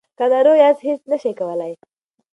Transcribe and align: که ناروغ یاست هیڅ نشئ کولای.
که 0.17 0.23
ناروغ 0.31 0.57
یاست 0.63 0.81
هیڅ 0.87 1.01
نشئ 1.11 1.31
کولای. 1.39 1.73